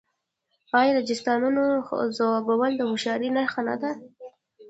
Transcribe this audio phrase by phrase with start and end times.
[0.79, 1.63] آیا د چیستانونو
[2.17, 3.91] ځوابول د هوښیارۍ نښه نه ده؟